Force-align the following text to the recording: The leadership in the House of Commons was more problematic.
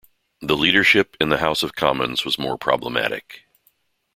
The 0.41 0.57
leadership 0.57 1.15
in 1.21 1.29
the 1.29 1.37
House 1.37 1.61
of 1.61 1.75
Commons 1.75 2.25
was 2.25 2.39
more 2.39 2.57
problematic. 2.57 3.43